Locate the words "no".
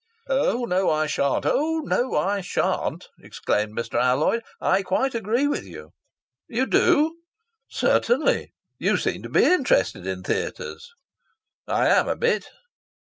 0.65-0.89, 1.85-2.15